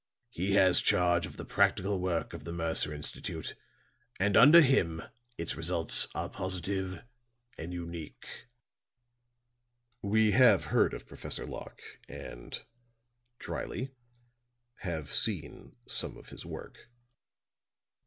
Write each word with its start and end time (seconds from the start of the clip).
He 0.31 0.53
has 0.53 0.81
charge 0.81 1.27
of 1.27 1.37
the 1.37 1.45
practical 1.45 1.99
work 1.99 2.33
of 2.33 2.43
the 2.43 2.51
Mercer 2.51 2.91
Institute, 2.91 3.53
and 4.19 4.35
under 4.35 4.59
him 4.61 5.03
its 5.37 5.53
results 5.55 6.07
are 6.15 6.27
positive 6.27 7.03
and 7.55 7.71
unique." 7.71 8.47
"We 10.01 10.31
have 10.31 10.65
heard 10.73 10.95
of 10.95 11.05
Professor 11.05 11.45
Locke," 11.45 11.83
and, 12.09 12.63
drily, 13.37 13.91
"have 14.77 15.13
seen 15.13 15.75
some 15.85 16.17
of 16.17 16.29
his 16.29 16.47
work." 16.47 16.89